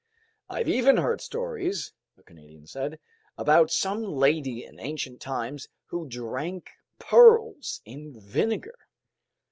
[0.49, 2.97] "I've even heard stories," the Canadian said,
[3.37, 8.87] "about some lady in ancient times who drank pearls in vinegar."